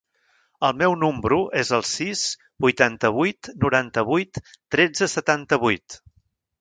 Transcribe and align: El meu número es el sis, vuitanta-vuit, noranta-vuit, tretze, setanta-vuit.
El 0.67 0.71
meu 0.81 0.95
número 1.01 1.37
es 1.63 1.69
el 1.77 1.83
sis, 1.89 2.23
vuitanta-vuit, 2.67 3.51
noranta-vuit, 3.67 4.41
tretze, 4.77 5.11
setanta-vuit. 5.19 6.01